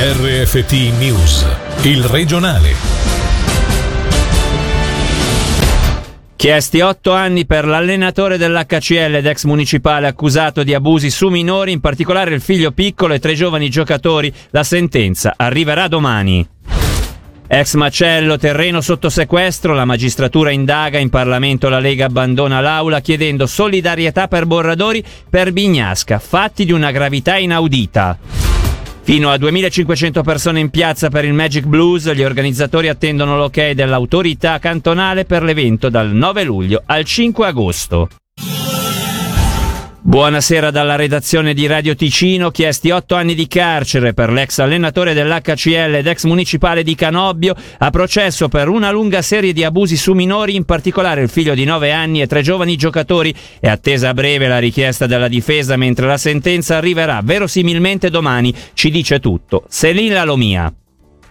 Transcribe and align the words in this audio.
RFT 0.00 0.96
News, 0.96 1.44
il 1.82 2.04
regionale. 2.04 2.72
Chiesti 6.36 6.80
otto 6.80 7.12
anni 7.14 7.46
per 7.46 7.66
l'allenatore 7.66 8.36
dell'HCL 8.38 9.16
ed 9.16 9.26
ex 9.26 9.42
municipale 9.42 10.06
accusato 10.06 10.62
di 10.62 10.72
abusi 10.72 11.10
su 11.10 11.26
minori, 11.30 11.72
in 11.72 11.80
particolare 11.80 12.32
il 12.32 12.40
figlio 12.40 12.70
piccolo 12.70 13.14
e 13.14 13.18
tre 13.18 13.34
giovani 13.34 13.68
giocatori. 13.68 14.32
La 14.50 14.62
sentenza 14.62 15.34
arriverà 15.36 15.88
domani. 15.88 16.48
Ex 17.48 17.74
macello, 17.74 18.38
terreno 18.38 18.80
sotto 18.80 19.10
sequestro, 19.10 19.74
la 19.74 19.84
magistratura 19.84 20.52
indaga, 20.52 20.98
in 20.98 21.10
Parlamento 21.10 21.68
la 21.68 21.80
Lega 21.80 22.04
abbandona 22.04 22.60
l'aula 22.60 23.00
chiedendo 23.00 23.48
solidarietà 23.48 24.28
per 24.28 24.46
Borradori 24.46 25.02
per 25.28 25.52
Bignasca, 25.52 26.20
fatti 26.20 26.64
di 26.64 26.70
una 26.70 26.92
gravità 26.92 27.36
inaudita. 27.36 28.47
Fino 29.08 29.30
a 29.30 29.38
2500 29.38 30.20
persone 30.22 30.60
in 30.60 30.68
piazza 30.68 31.08
per 31.08 31.24
il 31.24 31.32
Magic 31.32 31.64
Blues, 31.64 32.12
gli 32.12 32.22
organizzatori 32.22 32.88
attendono 32.88 33.38
l'ok 33.38 33.70
dell'autorità 33.70 34.58
cantonale 34.58 35.24
per 35.24 35.42
l'evento 35.42 35.88
dal 35.88 36.10
9 36.10 36.44
luglio 36.44 36.82
al 36.84 37.06
5 37.06 37.46
agosto. 37.46 38.08
Buonasera 40.08 40.70
dalla 40.70 40.96
redazione 40.96 41.52
di 41.52 41.66
Radio 41.66 41.94
Ticino, 41.94 42.50
chiesti 42.50 42.88
otto 42.88 43.14
anni 43.14 43.34
di 43.34 43.46
carcere 43.46 44.14
per 44.14 44.30
l'ex 44.30 44.58
allenatore 44.58 45.12
dell'HCL 45.12 45.96
ed 45.96 46.06
ex 46.06 46.24
municipale 46.24 46.82
di 46.82 46.94
Canobbio 46.94 47.54
a 47.76 47.90
processo 47.90 48.48
per 48.48 48.68
una 48.68 48.90
lunga 48.90 49.20
serie 49.20 49.52
di 49.52 49.64
abusi 49.64 49.98
su 49.98 50.14
minori, 50.14 50.54
in 50.54 50.64
particolare 50.64 51.20
il 51.20 51.28
figlio 51.28 51.52
di 51.52 51.64
nove 51.64 51.92
anni 51.92 52.22
e 52.22 52.26
tre 52.26 52.40
giovani 52.40 52.74
giocatori. 52.76 53.34
È 53.60 53.68
attesa 53.68 54.08
a 54.08 54.14
breve 54.14 54.48
la 54.48 54.58
richiesta 54.58 55.04
della 55.04 55.28
difesa 55.28 55.76
mentre 55.76 56.06
la 56.06 56.16
sentenza 56.16 56.78
arriverà 56.78 57.20
verosimilmente 57.22 58.08
domani, 58.08 58.54
ci 58.72 58.90
dice 58.90 59.20
tutto. 59.20 59.64
Selina 59.68 60.24
Lomia. 60.24 60.72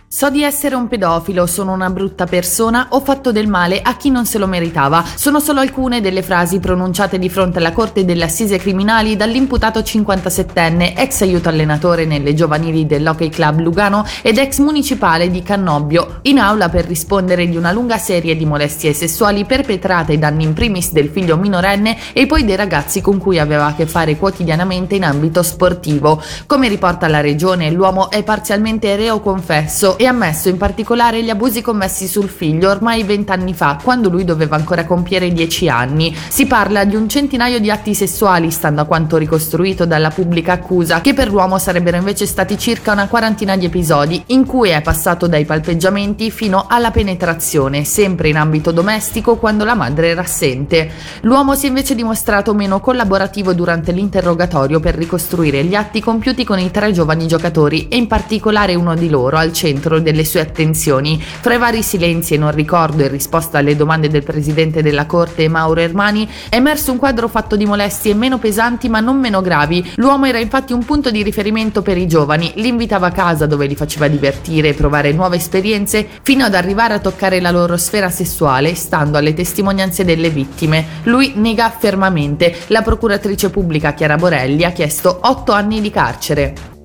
So 0.09 0.29
di 0.29 0.41
essere 0.41 0.73
un 0.73 0.87
pedofilo, 0.87 1.45
sono 1.45 1.73
una 1.73 1.89
brutta 1.89 2.23
persona, 2.23 2.87
ho 2.91 3.01
fatto 3.01 3.33
del 3.33 3.49
male 3.49 3.81
a 3.81 3.97
chi 3.97 4.09
non 4.09 4.25
se 4.25 4.37
lo 4.37 4.47
meritava. 4.47 5.03
Sono 5.03 5.41
solo 5.41 5.59
alcune 5.59 5.99
delle 5.99 6.21
frasi 6.21 6.61
pronunciate 6.61 7.19
di 7.19 7.27
fronte 7.27 7.57
alla 7.57 7.73
Corte 7.73 8.05
delle 8.05 8.23
Assise 8.23 8.57
Criminali 8.57 9.17
dall'imputato 9.17 9.81
57enne, 9.81 10.93
ex 10.95 11.23
aiuto 11.23 11.49
allenatore 11.49 12.05
nelle 12.05 12.33
giovanili 12.33 12.85
dell'Hockey 12.85 13.27
Club 13.27 13.59
Lugano 13.59 14.05
ed 14.21 14.37
ex 14.37 14.59
municipale 14.59 15.29
di 15.29 15.43
Cannobbio, 15.43 16.19
in 16.21 16.39
aula 16.39 16.69
per 16.69 16.85
rispondere 16.85 17.45
di 17.49 17.57
una 17.57 17.73
lunga 17.73 17.97
serie 17.97 18.37
di 18.37 18.45
molestie 18.45 18.93
sessuali 18.93 19.43
perpetrate 19.43 20.13
ai 20.13 20.19
danni 20.19 20.45
in 20.45 20.53
primis 20.53 20.93
del 20.93 21.09
figlio 21.09 21.35
minorenne 21.35 21.97
e 22.13 22.27
poi 22.27 22.45
dei 22.45 22.55
ragazzi 22.55 23.01
con 23.01 23.17
cui 23.17 23.39
aveva 23.39 23.65
a 23.65 23.75
che 23.75 23.85
fare 23.85 24.15
quotidianamente 24.15 24.95
in 24.95 25.03
ambito 25.03 25.43
sportivo. 25.43 26.23
Come 26.45 26.69
riporta 26.69 27.09
la 27.09 27.19
regione, 27.19 27.69
l'uomo 27.71 28.09
è 28.09 28.23
parzialmente 28.23 28.95
reo 28.95 29.19
confesso 29.19 29.95
e 29.97 30.05
ammesso 30.05 30.47
in 30.49 30.57
particolare 30.57 31.23
gli 31.23 31.29
abusi 31.29 31.61
commessi 31.61 32.07
sul 32.07 32.29
figlio 32.29 32.69
ormai 32.69 33.03
vent'anni 33.03 33.53
fa, 33.53 33.77
quando 33.81 34.09
lui 34.09 34.23
doveva 34.23 34.55
ancora 34.55 34.85
compiere 34.85 35.33
dieci 35.33 35.67
anni. 35.67 36.15
Si 36.27 36.45
parla 36.45 36.85
di 36.85 36.95
un 36.95 37.09
centinaio 37.09 37.59
di 37.59 37.71
atti 37.71 37.93
sessuali, 37.93 38.51
stando 38.51 38.81
a 38.81 38.85
quanto 38.85 39.17
ricostruito 39.17 39.85
dalla 39.85 40.09
pubblica 40.09 40.53
accusa, 40.53 41.01
che 41.01 41.13
per 41.13 41.29
l'uomo 41.29 41.57
sarebbero 41.57 41.97
invece 41.97 42.25
stati 42.25 42.57
circa 42.57 42.91
una 42.91 43.07
quarantina 43.07 43.57
di 43.57 43.65
episodi, 43.65 44.23
in 44.27 44.45
cui 44.45 44.69
è 44.69 44.81
passato 44.81 45.27
dai 45.27 45.45
palpeggiamenti 45.45 46.29
fino 46.29 46.65
alla 46.69 46.91
penetrazione, 46.91 47.83
sempre 47.83 48.29
in 48.29 48.37
ambito 48.37 48.71
domestico 48.71 49.37
quando 49.37 49.65
la 49.65 49.75
madre 49.75 50.09
era 50.09 50.21
assente. 50.21 50.91
L'uomo 51.21 51.55
si 51.55 51.65
è 51.65 51.69
invece 51.69 51.95
dimostrato 51.95 52.53
meno 52.53 52.79
collaborativo 52.79 53.53
durante 53.53 53.91
l'interrogatorio 53.91 54.79
per 54.79 54.95
ricostruire 54.95 55.63
gli 55.63 55.75
atti 55.75 56.01
compiuti 56.01 56.43
con 56.43 56.59
i 56.59 56.69
tre 56.69 56.91
giovani 56.91 57.27
giocatori 57.27 57.87
e 57.87 57.97
in 57.97 58.07
particolare 58.07 58.75
uno 58.75 58.95
di 58.95 59.09
loro 59.09 59.37
al 59.37 59.53
centro 59.53 59.86
centro 59.87 59.99
delle 59.99 60.25
sue 60.25 60.41
attenzioni. 60.41 61.21
Fra 61.21 61.53
i 61.53 61.57
vari 61.57 61.81
silenzi 61.81 62.33
e 62.33 62.37
non 62.37 62.51
ricordo 62.51 63.03
in 63.03 63.09
risposta 63.09 63.57
alle 63.57 63.75
domande 63.75 64.09
del 64.09 64.23
presidente 64.23 64.81
della 64.81 65.05
Corte 65.05 65.47
Mauro 65.47 65.79
Ermani 65.79 66.29
è 66.49 66.55
emerso 66.55 66.91
un 66.91 66.97
quadro 66.97 67.27
fatto 67.27 67.55
di 67.55 67.65
molestie 67.65 68.13
meno 68.13 68.37
pesanti 68.37 68.89
ma 68.89 68.99
non 68.99 69.17
meno 69.19 69.41
gravi. 69.41 69.93
L'uomo 69.95 70.25
era 70.25 70.39
infatti 70.39 70.73
un 70.73 70.83
punto 70.83 71.09
di 71.09 71.23
riferimento 71.23 71.81
per 71.81 71.97
i 71.97 72.07
giovani, 72.07 72.51
li 72.55 72.67
invitava 72.67 73.07
a 73.07 73.11
casa 73.11 73.45
dove 73.45 73.65
li 73.65 73.75
faceva 73.75 74.07
divertire 74.07 74.69
e 74.69 74.73
provare 74.73 75.13
nuove 75.13 75.37
esperienze 75.37 76.05
fino 76.21 76.43
ad 76.43 76.53
arrivare 76.53 76.95
a 76.95 76.99
toccare 76.99 77.39
la 77.39 77.51
loro 77.51 77.77
sfera 77.77 78.09
sessuale 78.09 78.75
stando 78.75 79.17
alle 79.17 79.33
testimonianze 79.33 80.03
delle 80.03 80.29
vittime. 80.29 80.85
Lui 81.03 81.33
nega 81.35 81.69
fermamente. 81.69 82.55
La 82.67 82.81
procuratrice 82.81 83.49
pubblica 83.49 83.93
Chiara 83.93 84.15
Borelli 84.15 84.63
ha 84.63 84.71
chiesto 84.71 85.19
otto 85.21 85.51
anni 85.51 85.79
di 85.79 85.89
carcere. 85.89 86.76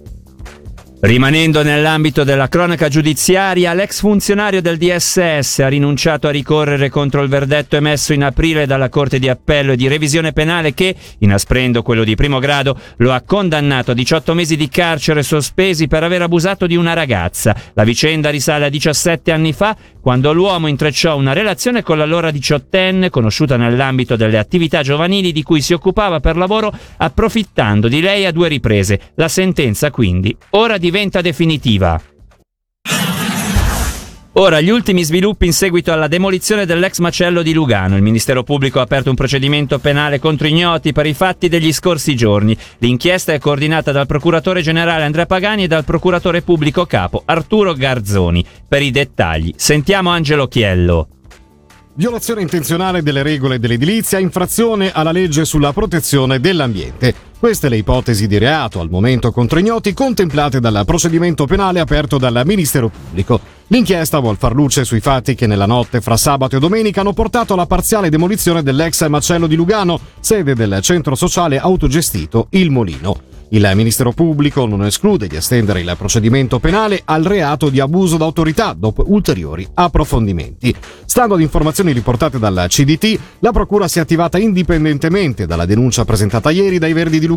Rimanendo 1.04 1.64
nell'ambito 1.64 2.22
della 2.22 2.46
cronaca 2.46 2.86
giudiziaria, 2.86 3.74
l'ex 3.74 3.98
funzionario 3.98 4.62
del 4.62 4.76
DSS 4.76 5.58
ha 5.58 5.66
rinunciato 5.66 6.28
a 6.28 6.30
ricorrere 6.30 6.90
contro 6.90 7.22
il 7.22 7.28
verdetto 7.28 7.74
emesso 7.74 8.12
in 8.12 8.22
aprile 8.22 8.66
dalla 8.66 8.88
Corte 8.88 9.18
di 9.18 9.28
Appello 9.28 9.72
e 9.72 9.76
di 9.76 9.88
Revisione 9.88 10.32
Penale 10.32 10.74
che, 10.74 10.94
inasprendo 11.18 11.82
quello 11.82 12.04
di 12.04 12.14
primo 12.14 12.38
grado, 12.38 12.78
lo 12.98 13.10
ha 13.12 13.20
condannato 13.22 13.90
a 13.90 13.94
18 13.94 14.32
mesi 14.34 14.54
di 14.54 14.68
carcere 14.68 15.24
sospesi 15.24 15.88
per 15.88 16.04
aver 16.04 16.22
abusato 16.22 16.68
di 16.68 16.76
una 16.76 16.92
ragazza. 16.92 17.52
La 17.72 17.82
vicenda 17.82 18.30
risale 18.30 18.66
a 18.66 18.68
17 18.68 19.32
anni 19.32 19.52
fa, 19.52 19.76
quando 20.00 20.32
l'uomo 20.32 20.68
intrecciò 20.68 21.16
una 21.16 21.32
relazione 21.32 21.82
con 21.82 21.98
l'allora 21.98 22.30
diciottenne, 22.30 23.10
conosciuta 23.10 23.56
nell'ambito 23.56 24.14
delle 24.14 24.38
attività 24.38 24.84
giovanili 24.84 25.32
di 25.32 25.42
cui 25.42 25.62
si 25.62 25.72
occupava 25.72 26.20
per 26.20 26.36
lavoro, 26.36 26.72
approfittando 26.98 27.88
di 27.88 28.00
lei 28.00 28.24
a 28.24 28.30
due 28.30 28.46
riprese. 28.46 29.00
La 29.16 29.26
sentenza, 29.26 29.90
quindi, 29.90 30.36
ora 30.50 30.78
di 30.78 30.90
diventa 30.92 31.22
definitiva. 31.22 31.98
Ora, 34.34 34.60
gli 34.60 34.68
ultimi 34.68 35.04
sviluppi 35.04 35.46
in 35.46 35.54
seguito 35.54 35.90
alla 35.90 36.06
demolizione 36.06 36.66
dell'ex 36.66 36.98
macello 36.98 37.42
di 37.42 37.54
Lugano. 37.54 37.96
Il 37.96 38.02
Ministero 38.02 38.42
Pubblico 38.42 38.78
ha 38.78 38.82
aperto 38.82 39.08
un 39.08 39.16
procedimento 39.16 39.78
penale 39.78 40.18
contro 40.18 40.46
ignoti 40.46 40.92
per 40.92 41.06
i 41.06 41.14
fatti 41.14 41.48
degli 41.48 41.72
scorsi 41.72 42.14
giorni. 42.14 42.56
L'inchiesta 42.78 43.32
è 43.32 43.38
coordinata 43.38 43.90
dal 43.90 44.06
procuratore 44.06 44.60
generale 44.60 45.04
Andrea 45.04 45.26
Pagani 45.26 45.64
e 45.64 45.66
dal 45.66 45.84
procuratore 45.84 46.42
pubblico 46.42 46.84
capo 46.84 47.22
Arturo 47.24 47.72
Garzoni. 47.72 48.44
Per 48.68 48.82
i 48.82 48.90
dettagli, 48.90 49.54
sentiamo 49.56 50.10
Angelo 50.10 50.46
Chiello. 50.46 51.08
Violazione 51.94 52.40
intenzionale 52.42 53.02
delle 53.02 53.22
regole 53.22 53.58
dell'edilizia, 53.58 54.18
infrazione 54.18 54.92
alla 54.92 55.12
legge 55.12 55.44
sulla 55.46 55.72
protezione 55.72 56.40
dell'ambiente. 56.40 57.31
Queste 57.42 57.68
le 57.68 57.76
ipotesi 57.76 58.28
di 58.28 58.38
reato 58.38 58.78
al 58.78 58.88
momento 58.88 59.32
contro 59.32 59.58
ignoti 59.58 59.92
contemplate 59.94 60.60
dal 60.60 60.84
procedimento 60.86 61.44
penale 61.44 61.80
aperto 61.80 62.16
dal 62.16 62.42
Ministero 62.44 62.88
Pubblico. 62.88 63.40
L'inchiesta 63.66 64.20
vuol 64.20 64.36
far 64.36 64.54
luce 64.54 64.84
sui 64.84 65.00
fatti 65.00 65.34
che 65.34 65.48
nella 65.48 65.66
notte 65.66 66.00
fra 66.00 66.16
sabato 66.16 66.54
e 66.54 66.60
domenica 66.60 67.00
hanno 67.00 67.12
portato 67.12 67.54
alla 67.54 67.66
parziale 67.66 68.10
demolizione 68.10 68.62
dell'ex 68.62 69.08
macello 69.08 69.48
di 69.48 69.56
Lugano, 69.56 69.98
sede 70.20 70.54
del 70.54 70.78
centro 70.82 71.16
sociale 71.16 71.58
autogestito 71.58 72.46
Il 72.50 72.70
Molino. 72.70 73.30
Il 73.54 73.70
Ministero 73.74 74.12
Pubblico 74.12 74.64
non 74.64 74.82
esclude 74.82 75.26
di 75.26 75.36
estendere 75.36 75.82
il 75.82 75.94
procedimento 75.98 76.58
penale 76.58 77.02
al 77.04 77.22
reato 77.22 77.68
di 77.68 77.80
abuso 77.80 78.16
d'autorità 78.16 78.74
dopo 78.74 79.04
ulteriori 79.08 79.68
approfondimenti. 79.74 80.74
Stando 81.04 81.34
ad 81.34 81.42
informazioni 81.42 81.92
riportate 81.92 82.38
dalla 82.38 82.66
CDT, 82.66 83.18
la 83.40 83.52
Procura 83.52 83.88
si 83.88 83.98
è 83.98 84.00
attivata 84.00 84.38
indipendentemente 84.38 85.44
dalla 85.44 85.66
denuncia 85.66 86.06
presentata 86.06 86.48
ieri 86.50 86.78
dai 86.78 86.94
Verdi 86.94 87.18
di 87.18 87.26
Lugano, 87.26 87.31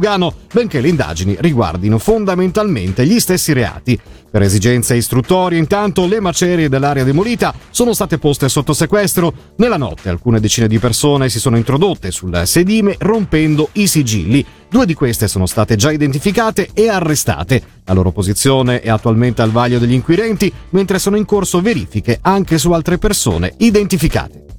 benché 0.53 0.81
le 0.81 0.89
indagini 0.89 1.35
riguardino 1.39 1.97
fondamentalmente 1.97 3.05
gli 3.05 3.19
stessi 3.19 3.53
reati. 3.53 3.99
Per 4.35 4.41
esigenze 4.41 4.95
istruttorie, 4.95 5.57
intanto, 5.57 6.05
le 6.07 6.19
macerie 6.19 6.67
dell'area 6.67 7.05
demolita 7.05 7.53
sono 7.69 7.93
state 7.93 8.17
poste 8.17 8.49
sotto 8.49 8.73
sequestro. 8.73 9.33
Nella 9.57 9.77
notte 9.77 10.09
alcune 10.09 10.41
decine 10.41 10.67
di 10.67 10.77
persone 10.77 11.29
si 11.29 11.39
sono 11.39 11.55
introdotte 11.55 12.11
sul 12.11 12.41
sedime 12.45 12.95
rompendo 12.99 13.69
i 13.73 13.87
sigilli. 13.87 14.45
Due 14.69 14.85
di 14.85 14.93
queste 14.93 15.29
sono 15.29 15.45
state 15.45 15.77
già 15.77 15.89
identificate 15.89 16.69
e 16.73 16.89
arrestate. 16.89 17.61
La 17.85 17.93
loro 17.93 18.11
posizione 18.11 18.81
è 18.81 18.89
attualmente 18.89 19.41
al 19.41 19.51
vaglio 19.51 19.79
degli 19.79 19.93
inquirenti, 19.93 20.51
mentre 20.71 20.99
sono 20.99 21.15
in 21.15 21.23
corso 21.23 21.61
verifiche 21.61 22.19
anche 22.21 22.57
su 22.57 22.71
altre 22.73 22.97
persone 22.97 23.53
identificate. 23.59 24.54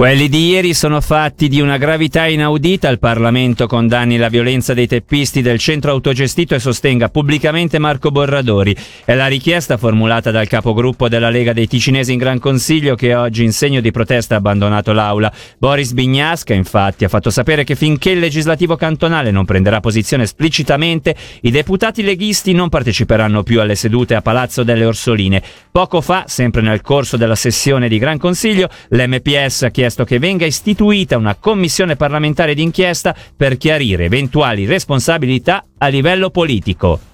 Quelli 0.00 0.30
di 0.30 0.48
ieri 0.48 0.72
sono 0.72 1.02
fatti 1.02 1.46
di 1.46 1.60
una 1.60 1.76
gravità 1.76 2.26
inaudita. 2.26 2.88
Il 2.88 2.98
Parlamento 2.98 3.66
condanni 3.66 4.16
la 4.16 4.30
violenza 4.30 4.72
dei 4.72 4.86
teppisti 4.86 5.42
del 5.42 5.58
centro 5.58 5.90
autogestito 5.90 6.54
e 6.54 6.58
sostenga 6.58 7.10
pubblicamente 7.10 7.78
Marco 7.78 8.10
Borradori. 8.10 8.74
È 9.04 9.12
la 9.14 9.26
richiesta 9.26 9.76
formulata 9.76 10.30
dal 10.30 10.48
capogruppo 10.48 11.10
della 11.10 11.28
Lega 11.28 11.52
dei 11.52 11.66
Ticinesi 11.66 12.12
in 12.12 12.18
Gran 12.18 12.38
Consiglio 12.38 12.94
che 12.94 13.14
oggi 13.14 13.44
in 13.44 13.52
segno 13.52 13.82
di 13.82 13.90
protesta 13.90 14.36
ha 14.36 14.38
abbandonato 14.38 14.94
l'aula. 14.94 15.30
Boris 15.58 15.92
Bignasca 15.92 16.54
infatti 16.54 17.04
ha 17.04 17.08
fatto 17.08 17.28
sapere 17.28 17.62
che 17.62 17.74
finché 17.74 18.12
il 18.12 18.20
legislativo 18.20 18.76
cantonale 18.76 19.30
non 19.30 19.44
prenderà 19.44 19.80
posizione 19.80 20.22
esplicitamente, 20.22 21.14
i 21.42 21.50
deputati 21.50 22.02
leghisti 22.02 22.54
non 22.54 22.70
parteciperanno 22.70 23.42
più 23.42 23.60
alle 23.60 23.74
sedute 23.74 24.14
a 24.14 24.22
Palazzo 24.22 24.62
delle 24.62 24.86
Orsoline. 24.86 25.42
Poco 25.70 26.00
fa, 26.00 26.24
sempre 26.26 26.62
nel 26.62 26.80
corso 26.80 27.18
della 27.18 27.36
sessione 27.36 27.86
di 27.86 27.98
Gran 27.98 28.16
Consiglio, 28.16 28.70
l'MPS 28.88 29.64
ha 29.64 29.68
chiesto 29.68 29.88
chiesto 29.90 30.04
che 30.04 30.20
venga 30.20 30.46
istituita 30.46 31.16
una 31.16 31.34
commissione 31.34 31.96
parlamentare 31.96 32.54
d'inchiesta 32.54 33.14
per 33.36 33.56
chiarire 33.56 34.04
eventuali 34.04 34.64
responsabilità 34.64 35.64
a 35.78 35.88
livello 35.88 36.30
politico. 36.30 37.09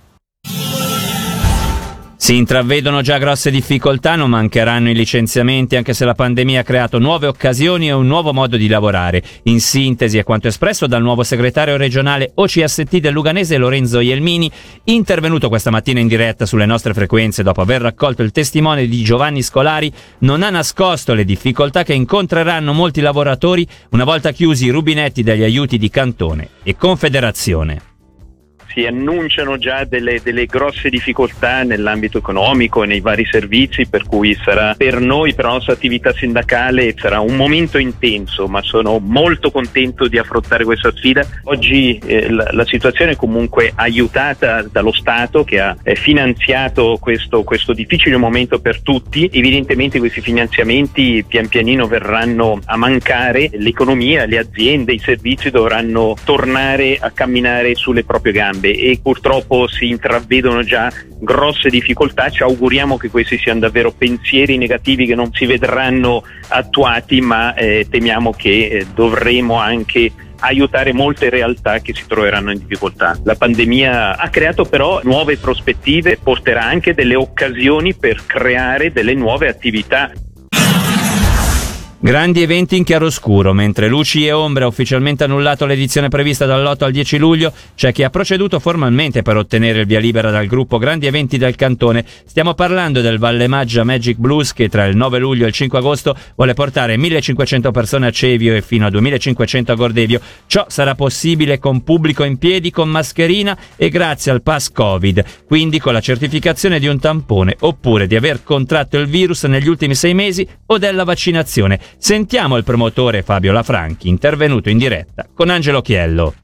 Si 2.26 2.34
intravedono 2.34 3.02
già 3.02 3.18
grosse 3.18 3.52
difficoltà, 3.52 4.16
non 4.16 4.30
mancheranno 4.30 4.90
i 4.90 4.96
licenziamenti 4.96 5.76
anche 5.76 5.94
se 5.94 6.04
la 6.04 6.14
pandemia 6.14 6.58
ha 6.58 6.64
creato 6.64 6.98
nuove 6.98 7.28
occasioni 7.28 7.86
e 7.86 7.92
un 7.92 8.08
nuovo 8.08 8.32
modo 8.32 8.56
di 8.56 8.66
lavorare. 8.66 9.22
In 9.44 9.60
sintesi 9.60 10.18
è 10.18 10.24
quanto 10.24 10.48
espresso 10.48 10.88
dal 10.88 11.02
nuovo 11.02 11.22
segretario 11.22 11.76
regionale 11.76 12.32
OCST 12.34 12.96
del 12.96 13.12
Luganese 13.12 13.58
Lorenzo 13.58 14.00
Ielmini, 14.00 14.50
intervenuto 14.86 15.48
questa 15.48 15.70
mattina 15.70 16.00
in 16.00 16.08
diretta 16.08 16.46
sulle 16.46 16.66
nostre 16.66 16.94
frequenze 16.94 17.44
dopo 17.44 17.60
aver 17.60 17.82
raccolto 17.82 18.24
il 18.24 18.32
testimone 18.32 18.88
di 18.88 19.04
Giovanni 19.04 19.42
Scolari, 19.42 19.92
non 20.22 20.42
ha 20.42 20.50
nascosto 20.50 21.14
le 21.14 21.24
difficoltà 21.24 21.84
che 21.84 21.94
incontreranno 21.94 22.72
molti 22.72 23.02
lavoratori 23.02 23.64
una 23.90 24.02
volta 24.02 24.32
chiusi 24.32 24.66
i 24.66 24.70
rubinetti 24.70 25.22
degli 25.22 25.44
aiuti 25.44 25.78
di 25.78 25.88
Cantone 25.88 26.48
e 26.64 26.74
Confederazione 26.74 27.94
si 28.76 28.84
annunciano 28.84 29.56
già 29.56 29.84
delle, 29.84 30.20
delle, 30.22 30.44
grosse 30.44 30.90
difficoltà 30.90 31.62
nell'ambito 31.62 32.18
economico 32.18 32.82
e 32.82 32.86
nei 32.86 33.00
vari 33.00 33.24
servizi, 33.24 33.86
per 33.86 34.04
cui 34.04 34.34
sarà 34.34 34.74
per 34.76 35.00
noi, 35.00 35.32
per 35.32 35.46
la 35.46 35.52
nostra 35.52 35.72
attività 35.72 36.12
sindacale, 36.12 36.94
sarà 36.94 37.20
un 37.20 37.36
momento 37.36 37.78
intenso, 37.78 38.46
ma 38.48 38.60
sono 38.60 38.98
molto 38.98 39.50
contento 39.50 40.08
di 40.08 40.18
affrontare 40.18 40.64
questa 40.64 40.92
sfida. 40.94 41.26
Oggi 41.44 41.98
eh, 42.04 42.28
la, 42.28 42.48
la, 42.50 42.66
situazione 42.66 43.12
è 43.12 43.16
comunque 43.16 43.72
aiutata 43.74 44.62
dallo 44.70 44.92
Stato 44.92 45.42
che 45.42 45.58
ha 45.58 45.74
eh, 45.82 45.94
finanziato 45.94 46.98
questo, 47.00 47.44
questo 47.44 47.72
difficile 47.72 48.18
momento 48.18 48.60
per 48.60 48.82
tutti. 48.82 49.30
Evidentemente 49.32 49.98
questi 49.98 50.20
finanziamenti 50.20 51.24
pian 51.26 51.48
pianino 51.48 51.86
verranno 51.86 52.58
a 52.66 52.76
mancare, 52.76 53.48
l'economia, 53.54 54.26
le 54.26 54.36
aziende, 54.36 54.92
i 54.92 54.98
servizi 54.98 55.48
dovranno 55.48 56.14
tornare 56.24 56.98
a 57.00 57.10
camminare 57.10 57.74
sulle 57.74 58.04
proprie 58.04 58.34
gambe 58.34 58.64
grande 58.66 58.74
e 58.74 58.98
purtroppo 59.02 59.68
si 59.68 59.88
intravedono 59.88 60.62
già 60.62 60.90
grosse 61.18 61.68
difficoltà. 61.68 62.30
Ci 62.30 62.42
auguriamo 62.42 62.96
che 62.96 63.08
questi 63.08 63.38
siano 63.38 63.60
davvero 63.60 63.92
pensieri 63.92 64.56
negativi 64.56 65.06
che 65.06 65.14
non 65.14 65.30
si 65.32 65.46
vedranno 65.46 66.24
attuati, 66.48 67.20
ma 67.20 67.54
eh, 67.54 67.86
temiamo 67.88 68.32
che 68.32 68.66
eh, 68.66 68.86
dovremo 68.94 69.56
anche 69.56 70.10
aiutare 70.38 70.92
molte 70.92 71.30
realtà 71.30 71.78
che 71.78 71.94
si 71.94 72.04
troveranno 72.06 72.50
in 72.50 72.58
difficoltà. 72.58 73.18
La 73.24 73.36
pandemia 73.36 74.18
ha 74.18 74.28
creato 74.28 74.64
però 74.64 75.00
nuove 75.02 75.38
prospettive, 75.38 76.18
porterà 76.22 76.64
anche 76.64 76.92
delle 76.92 77.14
occasioni 77.14 77.94
per 77.94 78.26
creare 78.26 78.92
delle 78.92 79.14
nuove 79.14 79.48
attività. 79.48 80.12
Grandi 82.06 82.40
eventi 82.40 82.76
in 82.76 82.84
chiaroscuro, 82.84 83.52
mentre 83.52 83.88
Luci 83.88 84.24
e 84.24 84.30
Ombre 84.30 84.62
ha 84.62 84.68
ufficialmente 84.68 85.24
annullato 85.24 85.66
l'edizione 85.66 86.06
prevista 86.06 86.46
dall'8 86.46 86.84
al 86.84 86.92
10 86.92 87.18
luglio, 87.18 87.52
c'è 87.74 87.90
chi 87.90 88.04
ha 88.04 88.10
proceduto 88.10 88.60
formalmente 88.60 89.22
per 89.22 89.36
ottenere 89.36 89.80
il 89.80 89.86
via 89.86 89.98
libera 89.98 90.30
dal 90.30 90.46
gruppo 90.46 90.78
Grandi 90.78 91.06
Eventi 91.06 91.36
del 91.36 91.56
Cantone. 91.56 92.04
Stiamo 92.24 92.54
parlando 92.54 93.00
del 93.00 93.18
Valle 93.18 93.48
Maggia 93.48 93.82
Magic 93.82 94.18
Blues 94.18 94.52
che 94.52 94.68
tra 94.68 94.84
il 94.84 94.94
9 94.94 95.18
luglio 95.18 95.46
e 95.46 95.48
il 95.48 95.52
5 95.52 95.78
agosto 95.78 96.16
vuole 96.36 96.54
portare 96.54 96.96
1500 96.96 97.72
persone 97.72 98.06
a 98.06 98.12
Cevio 98.12 98.54
e 98.54 98.62
fino 98.62 98.86
a 98.86 98.90
2500 98.90 99.72
a 99.72 99.74
Gordevio. 99.74 100.20
Ciò 100.46 100.64
sarà 100.68 100.94
possibile 100.94 101.58
con 101.58 101.82
pubblico 101.82 102.22
in 102.22 102.38
piedi, 102.38 102.70
con 102.70 102.88
mascherina 102.88 103.58
e 103.74 103.88
grazie 103.88 104.30
al 104.30 104.42
pass 104.42 104.70
Covid, 104.70 105.24
quindi 105.44 105.80
con 105.80 105.92
la 105.92 106.00
certificazione 106.00 106.78
di 106.78 106.86
un 106.86 107.00
tampone 107.00 107.56
oppure 107.58 108.06
di 108.06 108.14
aver 108.14 108.44
contratto 108.44 108.96
il 108.96 109.08
virus 109.08 109.42
negli 109.42 109.66
ultimi 109.66 109.96
sei 109.96 110.14
mesi 110.14 110.46
o 110.66 110.78
della 110.78 111.02
vaccinazione. 111.02 111.80
Sentiamo 111.98 112.56
il 112.56 112.64
promotore 112.64 113.22
Fabio 113.22 113.52
Lafranchi, 113.52 114.08
intervenuto 114.08 114.68
in 114.68 114.78
diretta 114.78 115.26
con 115.32 115.48
Angelo 115.50 115.80
Chiello. 115.80 116.34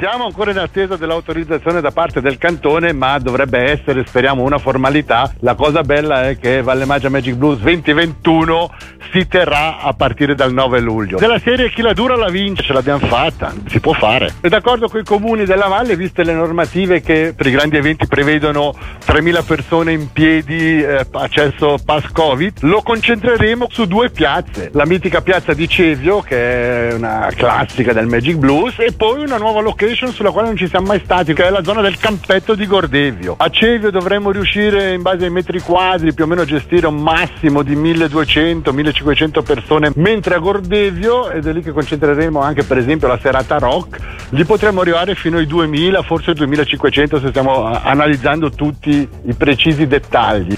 Siamo 0.00 0.24
ancora 0.24 0.50
in 0.50 0.56
attesa 0.56 0.96
dell'autorizzazione 0.96 1.82
da 1.82 1.90
parte 1.90 2.22
del 2.22 2.38
cantone, 2.38 2.94
ma 2.94 3.18
dovrebbe 3.18 3.70
essere, 3.70 4.06
speriamo, 4.06 4.42
una 4.42 4.56
formalità. 4.56 5.30
La 5.40 5.54
cosa 5.54 5.82
bella 5.82 6.26
è 6.26 6.38
che 6.38 6.62
Valle 6.62 6.86
Magia 6.86 7.10
Magic 7.10 7.34
Blues 7.34 7.58
2021 7.58 8.70
si 9.12 9.26
terrà 9.26 9.78
a 9.78 9.92
partire 9.92 10.34
dal 10.34 10.52
9 10.52 10.80
luglio. 10.80 11.18
Della 11.18 11.38
serie 11.38 11.70
chi 11.70 11.82
la 11.82 11.92
dura 11.92 12.16
la 12.16 12.28
vince, 12.28 12.62
ce 12.62 12.72
l'abbiamo 12.72 13.06
fatta, 13.06 13.52
si 13.66 13.80
può 13.80 13.92
fare. 13.92 14.34
E 14.40 14.48
d'accordo 14.48 14.88
con 14.88 15.00
i 15.00 15.04
comuni 15.04 15.44
della 15.44 15.66
Valle, 15.66 15.96
viste 15.96 16.24
le 16.24 16.32
normative 16.32 17.00
che 17.00 17.34
per 17.36 17.46
i 17.46 17.50
grandi 17.50 17.76
eventi 17.76 18.06
prevedono 18.06 18.74
3.000 19.04 19.44
persone 19.44 19.92
in 19.92 20.12
piedi, 20.12 20.82
eh, 20.82 21.06
accesso 21.12 21.78
pass 21.84 22.10
Covid, 22.12 22.58
lo 22.62 22.82
concentreremo 22.82 23.66
su 23.70 23.86
due 23.86 24.10
piazze. 24.10 24.70
La 24.74 24.86
mitica 24.86 25.20
piazza 25.20 25.52
di 25.52 25.68
Cevio, 25.68 26.20
che 26.20 26.90
è 26.90 26.92
una 26.94 27.28
classica 27.34 27.92
del 27.92 28.06
Magic 28.06 28.36
Blues, 28.36 28.78
e 28.78 28.92
poi 28.92 29.22
una 29.22 29.38
nuova 29.38 29.60
location 29.60 30.12
sulla 30.12 30.30
quale 30.30 30.48
non 30.48 30.56
ci 30.56 30.68
siamo 30.68 30.86
mai 30.86 31.00
stati, 31.04 31.34
che 31.34 31.46
è 31.46 31.50
la 31.50 31.64
zona 31.64 31.80
del 31.80 31.98
campetto 31.98 32.54
di 32.54 32.66
Gordevio. 32.66 33.34
A 33.38 33.48
Cevio 33.50 33.90
dovremmo 33.90 34.30
riuscire 34.30 34.92
in 34.92 35.02
base 35.02 35.24
ai 35.24 35.30
metri 35.30 35.60
quadri 35.60 36.14
più 36.14 36.24
o 36.24 36.26
meno 36.26 36.42
a 36.42 36.44
gestire 36.44 36.86
un 36.86 36.96
massimo 36.96 37.62
di 37.62 37.76
1200-1500 37.76 38.99
persone, 39.42 39.90
mentre 39.96 40.34
a 40.34 40.38
Gordevio, 40.38 41.30
ed 41.30 41.46
è 41.46 41.52
lì 41.52 41.62
che 41.62 41.72
concentreremo 41.72 42.40
anche 42.40 42.62
per 42.62 42.78
esempio 42.78 43.08
la 43.08 43.18
serata 43.20 43.58
rock, 43.58 43.98
lì 44.30 44.44
potremmo 44.44 44.80
arrivare 44.80 45.14
fino 45.14 45.38
ai 45.38 45.46
2000, 45.46 46.02
forse 46.02 46.34
2500 46.34 47.20
se 47.20 47.28
stiamo 47.28 47.64
analizzando 47.64 48.50
tutti 48.50 49.08
i 49.24 49.34
precisi 49.34 49.86
dettagli. 49.86 50.56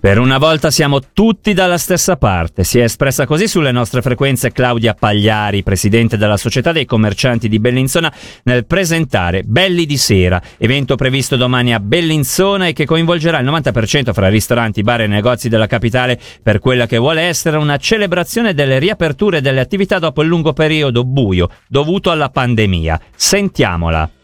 Per 0.00 0.18
una 0.18 0.38
volta 0.38 0.70
siamo 0.70 1.00
tutti 1.12 1.52
dalla 1.52 1.76
stessa 1.76 2.16
parte. 2.16 2.64
Si 2.64 2.78
è 2.78 2.84
espressa 2.84 3.26
così 3.26 3.46
sulle 3.46 3.70
nostre 3.70 4.00
frequenze 4.00 4.50
Claudia 4.50 4.94
Pagliari, 4.94 5.62
presidente 5.62 6.16
della 6.16 6.38
Società 6.38 6.72
dei 6.72 6.86
Commercianti 6.86 7.50
di 7.50 7.58
Bellinzona, 7.58 8.10
nel 8.44 8.64
presentare 8.64 9.42
Belli 9.42 9.84
di 9.84 9.98
Sera, 9.98 10.40
evento 10.56 10.96
previsto 10.96 11.36
domani 11.36 11.74
a 11.74 11.80
Bellinzona 11.80 12.68
e 12.68 12.72
che 12.72 12.86
coinvolgerà 12.86 13.40
il 13.40 13.46
90% 13.46 14.14
fra 14.14 14.30
ristoranti, 14.30 14.80
bar 14.80 15.02
e 15.02 15.06
negozi 15.06 15.50
della 15.50 15.66
capitale 15.66 16.18
per 16.42 16.60
quella 16.60 16.86
che 16.86 16.96
vuole 16.96 17.20
essere 17.20 17.58
una 17.58 17.76
celebrazione 17.76 18.54
delle 18.54 18.78
riaperture 18.78 19.42
delle 19.42 19.60
attività 19.60 19.98
dopo 19.98 20.22
il 20.22 20.28
lungo 20.28 20.54
periodo 20.54 21.04
buio 21.04 21.50
dovuto 21.68 22.10
alla 22.10 22.30
pandemia. 22.30 22.98
Sentiamola. 23.14 24.19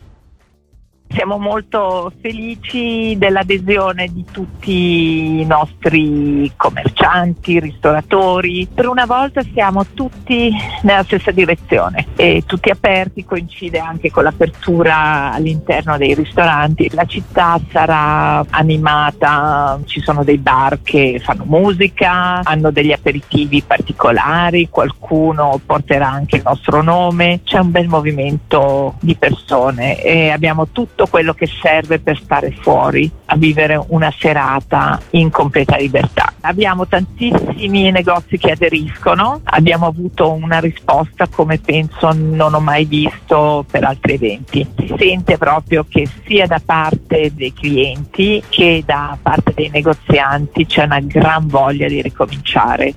Siamo 1.08 1.38
molto 1.38 2.12
felici 2.20 3.16
dell'adesione 3.16 4.08
di 4.08 4.24
tutti 4.30 5.40
i 5.40 5.46
nostri 5.46 6.52
commercianti, 6.56 7.60
ristoratori. 7.60 8.68
Per 8.72 8.86
una 8.86 9.06
volta 9.06 9.40
siamo 9.54 9.86
tutti 9.94 10.50
nella 10.82 11.04
stessa 11.04 11.30
direzione 11.30 12.08
e 12.16 12.42
tutti 12.44 12.70
aperti, 12.70 13.24
coincide 13.24 13.78
anche 13.78 14.10
con 14.10 14.24
l'apertura 14.24 15.32
all'interno 15.32 15.96
dei 15.96 16.12
ristoranti. 16.12 16.90
La 16.92 17.06
città 17.06 17.58
sarà 17.70 18.44
animata, 18.50 19.78
ci 19.86 20.00
sono 20.00 20.22
dei 20.24 20.38
bar 20.38 20.80
che 20.82 21.20
fanno 21.22 21.44
musica, 21.46 22.40
hanno 22.42 22.70
degli 22.70 22.92
aperitivi 22.92 23.62
particolari, 23.62 24.68
qualcuno 24.68 25.60
porterà 25.64 26.10
anche 26.10 26.36
il 26.36 26.42
nostro 26.44 26.82
nome, 26.82 27.40
c'è 27.44 27.58
un 27.58 27.70
bel 27.70 27.88
movimento 27.88 28.96
di 29.00 29.14
persone 29.14 30.02
e 30.02 30.28
abbiamo 30.30 30.68
tutti 30.68 30.95
tutto 30.96 31.06
quello 31.08 31.34
che 31.34 31.46
serve 31.46 32.00
per 32.00 32.18
stare 32.18 32.50
fuori 32.50 33.08
a 33.26 33.36
vivere 33.36 33.80
una 33.88 34.12
serata 34.18 34.98
in 35.10 35.30
completa 35.30 35.76
libertà. 35.76 36.32
Abbiamo 36.40 36.86
tantissimi 36.86 37.90
negozi 37.90 38.38
che 38.38 38.52
aderiscono, 38.52 39.42
abbiamo 39.44 39.86
avuto 39.86 40.32
una 40.32 40.58
risposta 40.58 41.28
come 41.28 41.58
penso 41.58 42.12
non 42.12 42.54
ho 42.54 42.60
mai 42.60 42.86
visto 42.86 43.64
per 43.70 43.84
altri 43.84 44.14
eventi. 44.14 44.66
Si 44.78 44.94
sente 44.98 45.36
proprio 45.36 45.84
che 45.86 46.08
sia 46.24 46.46
da 46.46 46.60
parte 46.64 47.30
dei 47.34 47.52
clienti 47.52 48.42
che 48.48 48.82
da 48.86 49.18
parte 49.20 49.52
dei 49.54 49.68
negozianti 49.68 50.64
c'è 50.64 50.84
una 50.84 51.00
gran 51.00 51.46
voglia 51.46 51.88
di 51.88 52.00
ricominciare. 52.00 52.94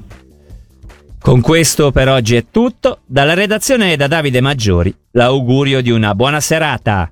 Con 1.20 1.42
questo 1.42 1.92
per 1.92 2.08
oggi 2.08 2.38
è 2.38 2.46
tutto. 2.50 3.00
Dalla 3.06 3.34
redazione 3.34 3.92
e 3.92 3.98
da 3.98 4.08
Davide 4.08 4.40
Maggiori, 4.40 4.96
l'augurio 5.12 5.82
di 5.82 5.92
una 5.92 6.16
buona 6.16 6.40
serata 6.40 7.12